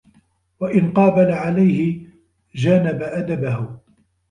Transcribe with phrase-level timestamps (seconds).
[0.59, 2.07] وَإِنْ قَابَلَ عَلَيْهِ
[2.55, 3.77] جَانَبَ أَدَبَهُ